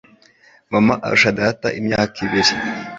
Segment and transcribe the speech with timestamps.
[0.71, 2.51] Mama arusha data imyaka ibiri